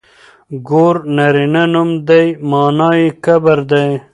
[0.67, 3.87] ګور نرينه نوم دی مانا يې کبر دی.